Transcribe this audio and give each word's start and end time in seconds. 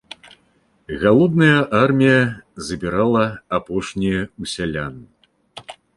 Галодная 1.03 1.59
армія 1.81 2.21
забірала 2.69 3.25
апошняе 3.59 4.19
ў 4.21 4.43
сялян. 4.55 4.95